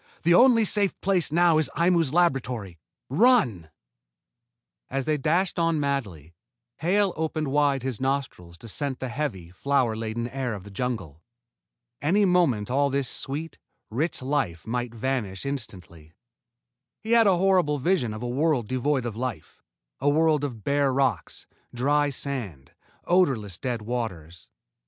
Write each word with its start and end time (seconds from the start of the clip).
The 0.23 0.33
only 0.33 0.65
safe 0.65 0.99
place 1.01 1.31
now 1.31 1.59
is 1.59 1.69
Aimu's 1.77 2.11
laboratory. 2.11 2.79
Run!" 3.07 3.69
As 4.89 5.05
they 5.05 5.15
dashed 5.15 5.59
on 5.59 5.79
madly, 5.79 6.33
Hale 6.77 7.13
opened 7.15 7.49
wide 7.49 7.83
his 7.83 8.01
nostrils 8.01 8.57
to 8.57 8.67
scent 8.67 8.97
the 8.97 9.09
heavy, 9.09 9.51
flower 9.51 9.95
laden 9.95 10.27
air 10.27 10.55
of 10.55 10.63
the 10.63 10.71
jungle. 10.71 11.21
Any 12.01 12.25
moment 12.25 12.71
all 12.71 12.89
this 12.89 13.07
sweet, 13.07 13.59
rich 13.91 14.23
life 14.23 14.65
might 14.65 14.91
vanish 14.95 15.45
instantly. 15.45 16.13
He 16.99 17.11
had 17.11 17.27
a 17.27 17.37
horrible 17.37 17.77
vision 17.77 18.11
of 18.11 18.23
a 18.23 18.27
world 18.27 18.67
devoid 18.67 19.05
of 19.05 19.15
life, 19.15 19.61
a 19.99 20.09
world 20.09 20.43
of 20.43 20.63
bare 20.63 20.91
rocks, 20.91 21.45
dry 21.75 22.09
sand, 22.09 22.71
odorless, 23.05 23.59
dead 23.59 23.83
waters. 23.83 24.47